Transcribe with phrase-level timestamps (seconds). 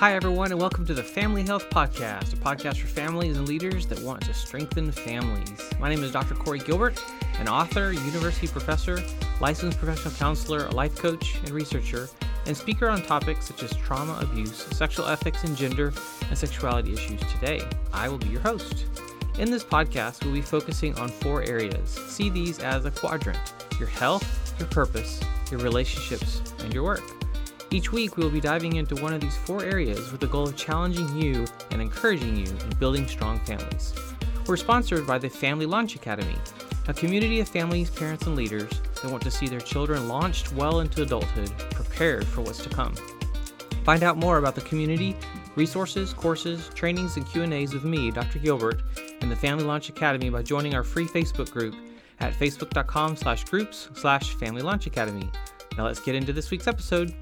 [0.00, 3.84] Hi, everyone, and welcome to the Family Health Podcast, a podcast for families and leaders
[3.88, 5.52] that want to strengthen families.
[5.78, 6.34] My name is Dr.
[6.34, 6.98] Corey Gilbert,
[7.38, 8.98] an author, university professor,
[9.42, 12.08] licensed professional counselor, a life coach, and researcher,
[12.46, 15.92] and speaker on topics such as trauma, abuse, sexual ethics, and gender
[16.30, 17.20] and sexuality issues.
[17.34, 17.60] Today,
[17.92, 18.86] I will be your host.
[19.38, 21.90] In this podcast, we'll be focusing on four areas.
[21.90, 25.20] See these as a quadrant your health, your purpose,
[25.50, 27.19] your relationships, and your work.
[27.72, 30.48] Each week, we will be diving into one of these four areas with the goal
[30.48, 33.94] of challenging you and encouraging you in building strong families.
[34.48, 36.34] We're sponsored by the Family Launch Academy,
[36.88, 38.68] a community of families, parents, and leaders
[39.00, 42.92] that want to see their children launched well into adulthood, prepared for what's to come.
[43.84, 45.16] Find out more about the community,
[45.54, 48.40] resources, courses, trainings, and Q&As with me, Dr.
[48.40, 48.82] Gilbert,
[49.20, 51.76] and the Family Launch Academy by joining our free Facebook group
[52.18, 55.30] at facebook.com slash groups slash Family Launch Academy.
[55.78, 57.14] Now let's get into this week's episode.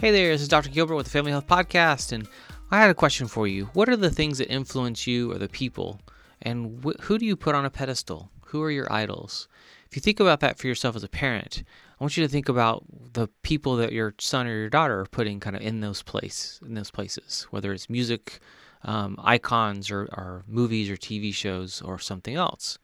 [0.00, 0.70] Hey there, this is Dr.
[0.70, 2.28] Gilbert with the Family Health Podcast, and
[2.70, 3.64] I had a question for you.
[3.72, 6.00] What are the things that influence you or the people,
[6.40, 8.30] and wh- who do you put on a pedestal?
[8.46, 9.48] Who are your idols?
[9.90, 11.64] If you think about that for yourself as a parent,
[11.98, 15.06] I want you to think about the people that your son or your daughter are
[15.06, 18.38] putting kind of in those place in those places, whether it's music
[18.84, 22.78] um, icons or, or movies or TV shows or something else.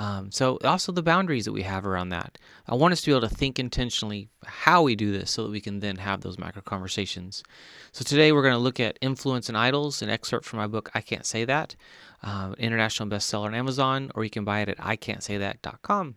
[0.00, 2.38] Um, so, also the boundaries that we have around that.
[2.68, 5.50] I want us to be able to think intentionally how we do this so that
[5.50, 7.42] we can then have those macro conversations.
[7.90, 10.88] So, today we're going to look at influence and idols, an excerpt from my book,
[10.94, 11.74] I Can't Say That,
[12.22, 16.14] uh, international bestseller on Amazon, or you can buy it at ican'tsaythat.com.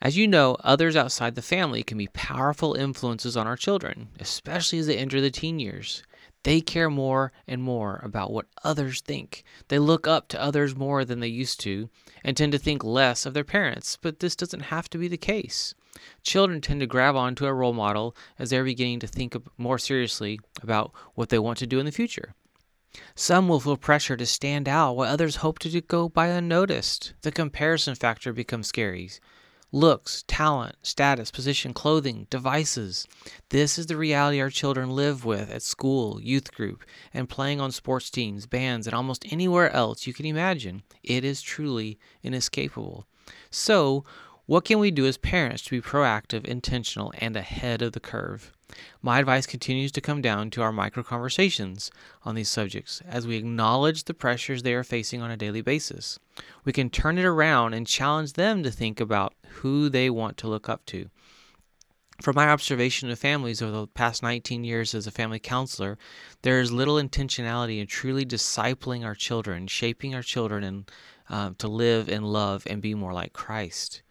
[0.00, 4.78] As you know, others outside the family can be powerful influences on our children, especially
[4.78, 6.02] as they enter the teen years.
[6.42, 9.44] They care more and more about what others think.
[9.68, 11.90] They look up to others more than they used to
[12.24, 15.18] and tend to think less of their parents, but this doesn't have to be the
[15.18, 15.74] case.
[16.22, 20.40] Children tend to grab onto a role model as they're beginning to think more seriously
[20.62, 22.34] about what they want to do in the future.
[23.14, 27.12] Some will feel pressure to stand out while others hope to go by unnoticed.
[27.22, 29.10] The comparison factor becomes scary
[29.72, 33.06] looks, talent, status, position, clothing, devices.
[33.50, 37.70] This is the reality our children live with at school, youth group, and playing on
[37.72, 40.82] sports teams, bands, and almost anywhere else you can imagine.
[41.02, 43.06] It is truly inescapable.
[43.50, 44.04] So,
[44.46, 48.52] what can we do as parents to be proactive, intentional, and ahead of the curve?
[49.02, 51.90] My advice continues to come down to our micro conversations
[52.24, 56.18] on these subjects as we acknowledge the pressures they are facing on a daily basis.
[56.64, 60.48] We can turn it around and challenge them to think about who they want to
[60.48, 61.10] look up to.
[62.22, 65.96] From my observation of families over the past 19 years as a family counselor,
[66.42, 70.90] there is little intentionality in truly discipling our children, shaping our children and
[71.30, 74.02] uh, to live and love and be more like Christ.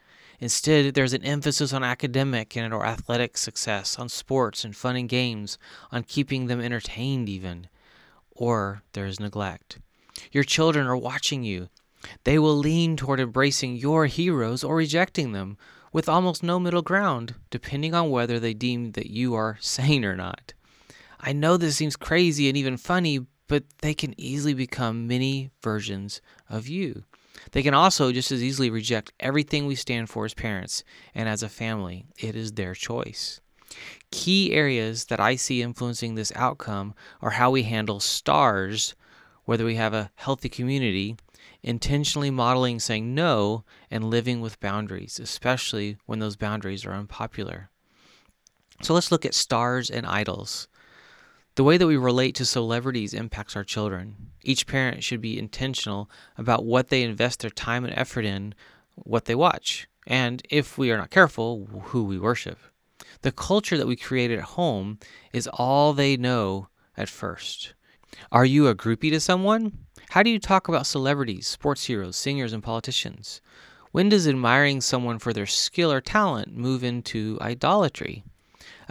[0.42, 5.10] Instead, there's an emphasis on academic and or athletic success, on sports and fun and
[5.10, 5.58] games,
[5.92, 7.68] on keeping them entertained even.
[8.32, 9.80] Or there's neglect.
[10.32, 11.70] Your children are watching you.
[12.24, 15.58] They will lean toward embracing your heroes or rejecting them,
[15.92, 20.16] with almost no middle ground, depending on whether they deem that you are sane or
[20.16, 20.54] not.
[21.20, 26.22] I know this seems crazy and even funny, but they can easily become mini versions
[26.48, 27.04] of you.
[27.52, 30.84] They can also just as easily reject everything we stand for as parents
[31.14, 32.06] and as a family.
[32.18, 33.42] It is their choice.
[34.12, 38.96] Key areas that I see influencing this outcome are how we handle stars,
[39.46, 41.18] whether we have a healthy community,
[41.62, 47.70] intentionally modeling saying no, and living with boundaries, especially when those boundaries are unpopular.
[48.82, 50.69] So let's look at stars and idols.
[51.60, 54.16] The way that we relate to celebrities impacts our children.
[54.42, 58.56] Each parent should be intentional about what they invest their time and effort in,
[58.96, 62.60] what they watch, and if we are not careful, who we worship.
[63.24, 65.00] The culture that we create at home
[65.34, 67.74] is all they know at first.
[68.32, 69.80] Are you a groupie to someone?
[70.12, 73.42] How do you talk about celebrities, sports heroes, singers, and politicians?
[73.92, 78.24] When does admiring someone for their skill or talent move into idolatry?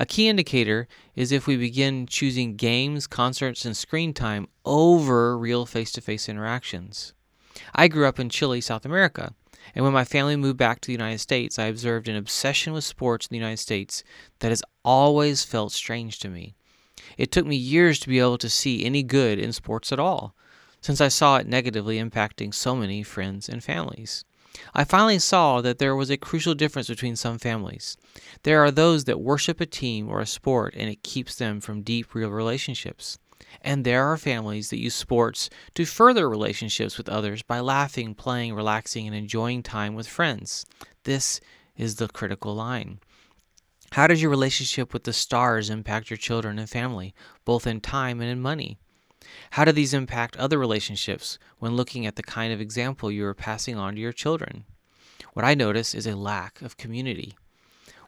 [0.00, 0.86] A key indicator
[1.16, 6.28] is if we begin choosing games, concerts, and screen time over real face to face
[6.28, 7.14] interactions.
[7.74, 9.34] I grew up in Chile, South America,
[9.74, 12.84] and when my family moved back to the United States, I observed an obsession with
[12.84, 14.04] sports in the United States
[14.38, 16.54] that has always felt strange to me.
[17.16, 20.32] It took me years to be able to see any good in sports at all,
[20.80, 24.24] since I saw it negatively impacting so many friends and families.
[24.74, 27.96] I finally saw that there was a crucial difference between some families.
[28.42, 31.82] There are those that worship a team or a sport and it keeps them from
[31.82, 33.18] deep, real relationships.
[33.62, 38.54] And there are families that use sports to further relationships with others by laughing, playing,
[38.54, 40.66] relaxing, and enjoying time with friends.
[41.04, 41.40] This
[41.76, 43.00] is the critical line.
[43.92, 47.14] How does your relationship with the stars impact your children and family,
[47.44, 48.78] both in time and in money?
[49.52, 53.34] How do these impact other relationships when looking at the kind of example you are
[53.34, 54.64] passing on to your children?
[55.32, 57.36] What I notice is a lack of community.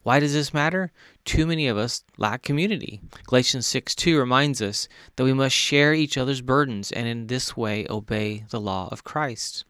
[0.02, 0.92] Why does this matter?
[1.24, 3.00] Too many of us lack community.
[3.26, 7.56] Galatians 6 2 reminds us that we must share each other's burdens and in this
[7.56, 9.64] way obey the law of Christ.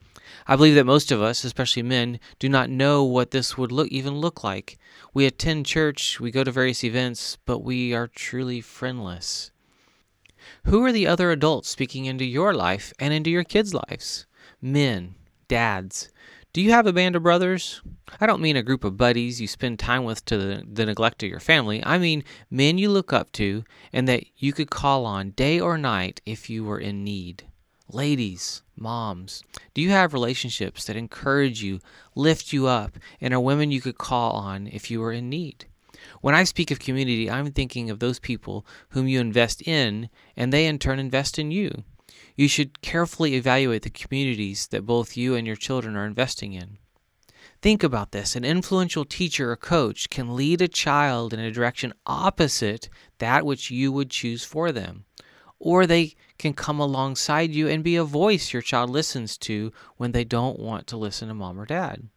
[0.47, 3.89] I believe that most of us, especially men, do not know what this would look
[3.89, 4.79] even look like.
[5.13, 9.51] We attend church, we go to various events, but we are truly friendless.
[10.64, 14.26] Who are the other adults speaking into your life and into your kids' lives?
[14.61, 15.14] Men,
[15.49, 16.11] dads.
[16.52, 17.81] Do you have a band of brothers?
[18.20, 21.23] I don't mean a group of buddies you spend time with to the, the, neglect
[21.23, 21.81] of your family.
[21.85, 23.62] I mean men you look up to
[23.93, 27.44] and that you could call on day or night if you were in need.
[27.93, 29.44] Ladies, moms,
[29.75, 31.79] do you have relationships that encourage you,
[32.17, 35.67] lift you up, and are women you could call on if you were in need?
[36.20, 40.52] When I speak of community, I'm thinking of those people whom you invest in, and
[40.52, 41.85] they in turn invest in you.
[42.37, 46.79] You should carefully evaluate the communities that both you and your children are investing in.
[47.62, 51.93] Think about this an influential teacher or coach can lead a child in a direction
[52.06, 52.88] opposite
[53.19, 55.05] that which you would choose for them
[55.61, 60.12] or they can come alongside you and be a voice your child listens to when
[60.12, 62.08] they don't want to listen to mom or dad.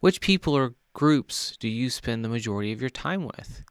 [0.00, 3.62] Which people or groups do you spend the majority of your time with?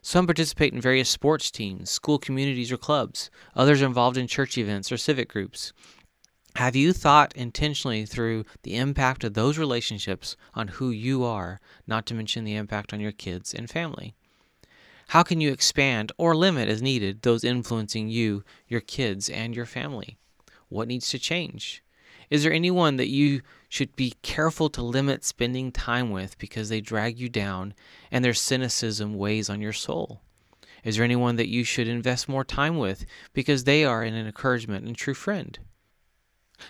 [0.00, 3.30] Some participate in various sports teams, school communities, or clubs.
[3.54, 5.74] Others are involved in church events or civic groups.
[6.56, 12.06] Have you thought intentionally through the impact of those relationships on who you are, not
[12.06, 14.14] to mention the impact on your kids and family?
[15.08, 19.66] How can you expand or limit as needed those influencing you, your kids, and your
[19.66, 20.16] family?
[20.70, 21.84] What needs to change?
[22.32, 26.80] Is there anyone that you should be careful to limit spending time with because they
[26.80, 27.74] drag you down
[28.10, 30.22] and their cynicism weighs on your soul?
[30.82, 34.86] Is there anyone that you should invest more time with because they are an encouragement
[34.86, 35.58] and true friend?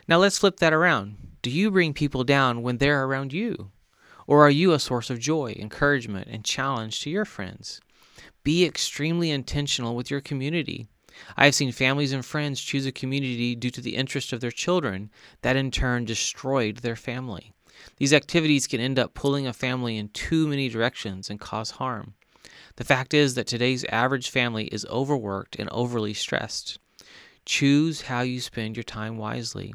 [0.08, 1.14] Now let's flip that around.
[1.42, 3.70] Do you bring people down when they're around you?
[4.26, 7.80] Or are you a source of joy, encouragement, and challenge to your friends?
[8.42, 10.88] Be extremely intentional with your community.
[11.36, 14.50] I have seen families and friends choose a community due to the interest of their
[14.50, 15.10] children
[15.42, 17.52] that in turn destroyed their family.
[17.96, 22.14] These activities can end up pulling a family in too many directions and cause harm.
[22.76, 26.78] The fact is that today's average family is overworked and overly stressed.
[27.44, 29.74] Choose how you spend your time wisely.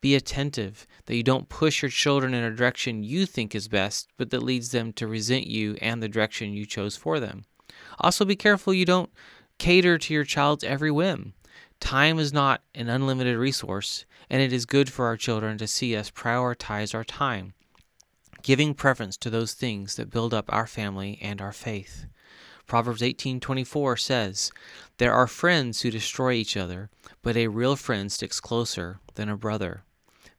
[0.00, 4.08] Be attentive that you don't push your children in a direction you think is best,
[4.16, 7.44] but that leads them to resent you and the direction you chose for them.
[7.98, 9.10] Also, be careful you don't
[9.58, 11.34] cater to your child's every whim.
[11.80, 15.94] Time is not an unlimited resource, and it is good for our children to see
[15.96, 17.54] us prioritize our time,
[18.42, 22.06] giving preference to those things that build up our family and our faith.
[22.66, 24.50] Proverbs 18:24 says,
[24.98, 26.90] "There are friends who destroy each other,
[27.22, 29.84] but a real friend sticks closer than a brother."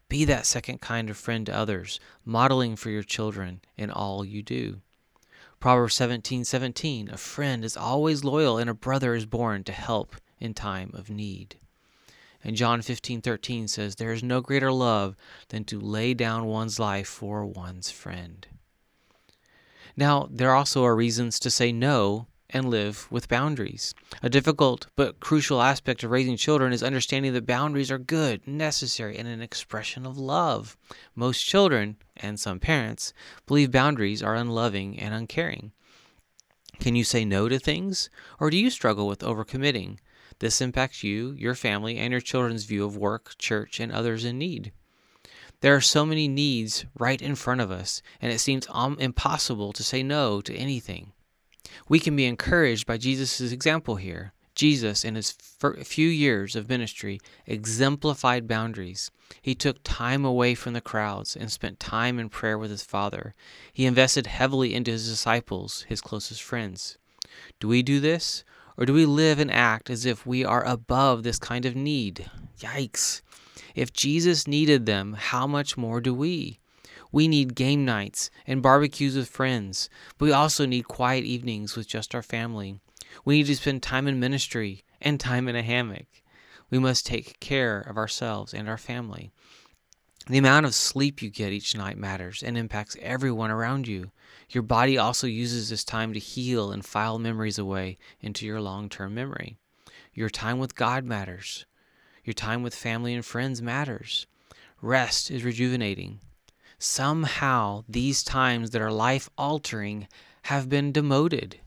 [0.10, 4.42] Be that second kind of friend to others, modeling for your children in all you
[4.42, 4.82] do.
[5.60, 10.16] Proverbs 17 17, a friend is always loyal and a brother is born to help
[10.40, 11.56] in time of need.
[12.44, 15.16] And John 15 13 says, There is no greater love
[15.50, 18.46] than to lay down one's life for one's friend.
[19.96, 23.94] Now, there also are reasons to say no and live with boundaries.
[24.24, 29.18] A difficult but crucial aspect of raising children is understanding that boundaries are good, necessary,
[29.18, 30.78] and an expression of love.
[31.16, 33.14] Most children, and some parents,
[33.46, 35.72] believe boundaries are unloving and uncaring.
[36.80, 39.98] Can you say no to things, or do you struggle with overcommitting?
[40.40, 44.38] This impacts you, your family, and your children's view of work, church, and others in
[44.38, 44.72] need.
[45.62, 49.74] There are so many needs right in front of us, and it seems um, impossible
[49.74, 51.14] to say no to anything.
[51.88, 54.34] We can be encouraged by Jesus' example here.
[54.56, 55.32] Jesus, in his
[55.84, 59.12] few years of ministry, exemplified boundaries.
[59.42, 63.36] He took time away from the crowds and spent time in prayer with his Father.
[63.72, 66.98] He invested heavily into his disciples, his closest friends.
[67.60, 68.44] Do we do this?
[68.78, 72.30] Or do we live and act as if we are above this kind of need?
[72.60, 73.22] Yikes.
[73.76, 76.60] If Jesus needed them, how much more do we?
[77.12, 81.88] We need game nights and barbecues with friends, but we also need quiet evenings with
[81.88, 82.80] just our family.
[83.24, 86.08] We need to spend time in ministry and time in a hammock.
[86.70, 89.32] We must take care of ourselves and our family.
[90.28, 94.12] The amount of sleep you get each night matters and impacts everyone around you.
[94.50, 98.90] Your body also uses this time to heal and file memories away into your long
[98.90, 99.56] term memory.
[100.14, 101.66] Your time with God matters.
[102.26, 104.28] Your time with family and friends matters.
[104.82, 106.20] Rest is rejuvenating.
[106.80, 110.08] Somehow, these times that are life altering
[110.44, 111.60] have been demoted.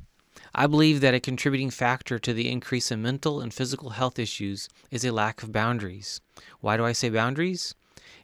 [0.55, 4.69] I believe that a contributing factor to the increase in mental and physical health issues
[4.91, 6.21] is a lack of boundaries.
[6.61, 7.75] Why do I say boundaries?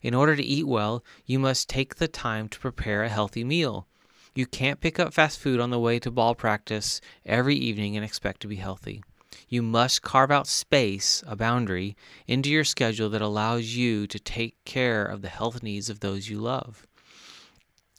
[0.00, 3.88] In order to eat well, you must take the time to prepare a healthy meal.
[4.36, 8.04] You can't pick up fast food on the way to ball practice every evening and
[8.04, 9.02] expect to be healthy.
[9.48, 14.56] You must carve out space, a boundary, into your schedule that allows you to take
[14.64, 16.86] care of the health needs of those you love.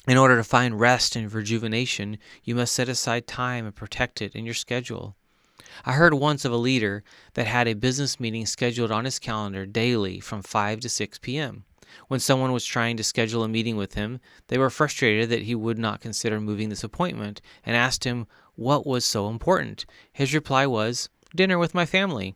[0.07, 4.35] In order to find rest and rejuvenation, you must set aside time and protect it
[4.35, 5.15] in your schedule.
[5.85, 9.65] I heard once of a leader that had a business meeting scheduled on his calendar
[9.65, 11.65] daily from 5 to 6 p.m.
[12.07, 15.55] When someone was trying to schedule a meeting with him, they were frustrated that he
[15.55, 19.85] would not consider moving this appointment and asked him what was so important.
[20.11, 22.35] His reply was, Dinner with my family.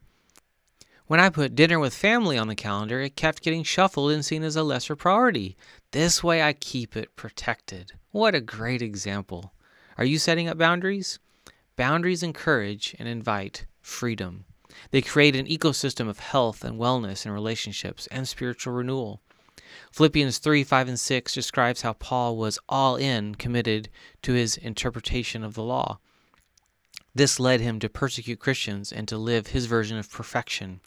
[1.08, 4.44] When I put dinner with family on the calendar, it kept getting shuffled and seen
[4.44, 5.58] as a lesser priority.
[5.92, 7.94] This way I keep it protected.
[8.12, 9.54] What a great example.
[9.98, 11.20] Are you setting up boundaries?
[11.76, 14.46] Boundaries encourage and invite freedom.
[14.92, 19.22] They create an ecosystem of health and wellness in relationships and spiritual renewal.
[19.92, 23.90] Philippians 3 5 and 6 describes how Paul was all in committed
[24.22, 26.00] to his interpretation of the law.
[27.14, 30.80] This led him to persecute Christians and to live his version of perfection.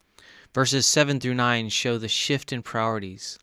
[0.55, 3.39] Verses 7 through 9 show the shift in priorities.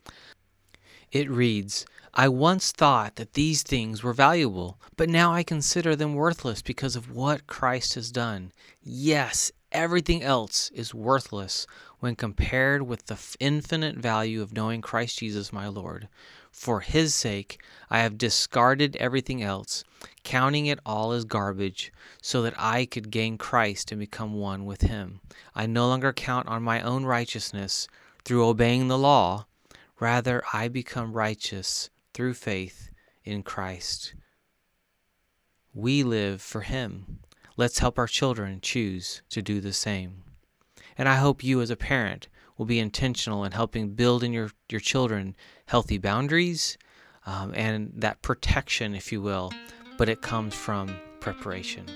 [1.11, 6.15] It reads, I once thought that these things were valuable, but now I consider them
[6.15, 8.51] worthless because of what Christ has done.
[8.81, 11.67] Yes, everything else is worthless
[11.99, 16.09] when compared with the infinite value of knowing Christ Jesus my Lord.
[16.51, 19.83] For his sake, I have discarded everything else,
[20.23, 21.91] counting it all as garbage,
[22.21, 25.21] so that I could gain Christ and become one with him.
[25.55, 27.87] I no longer count on my own righteousness
[28.23, 29.45] through obeying the law
[30.01, 32.89] Rather, I become righteous through faith
[33.23, 34.15] in Christ.
[35.75, 37.19] We live for Him.
[37.55, 40.23] Let's help our children choose to do the same.
[40.97, 42.29] And I hope you, as a parent,
[42.61, 46.77] will be intentional in helping build in your, your children healthy boundaries
[47.25, 49.51] um, and that protection, if you will,
[49.97, 51.87] but it comes from preparation.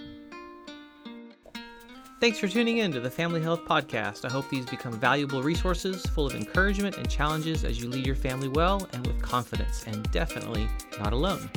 [2.19, 4.25] Thanks for tuning in to the Family Health Podcast.
[4.25, 8.15] I hope these become valuable resources full of encouragement and challenges as you lead your
[8.15, 10.67] family well and with confidence, and definitely
[10.97, 11.47] not alone.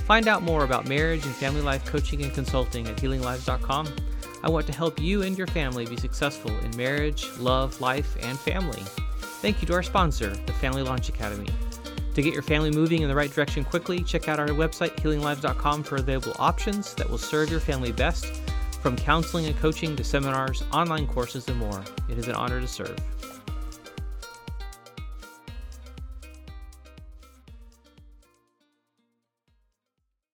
[0.00, 3.86] Find out more about marriage and family life coaching and consulting at healinglives.com.
[4.42, 8.38] I want to help you and your family be successful in marriage, love, life, and
[8.38, 8.82] family.
[9.40, 11.48] Thank you to our sponsor, the Family Launch Academy.
[12.14, 15.84] To get your family moving in the right direction quickly, check out our website, healinglives.com,
[15.84, 18.26] for available options that will serve your family best
[18.80, 22.68] from counseling and coaching to seminars, online courses, and more, it is an honor to
[22.68, 22.96] serve.